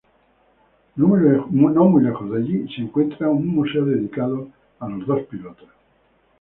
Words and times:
No 0.95 1.07
muy 1.09 2.01
lejos 2.03 2.31
de 2.31 2.37
allí 2.39 2.67
se 2.75 2.81
encuentra 2.81 3.29
un 3.29 3.45
museo 3.45 3.85
dedicado 3.85 4.47
a 4.79 4.89
los 4.89 5.05
dos 5.05 5.21
pilotos. 5.27 5.69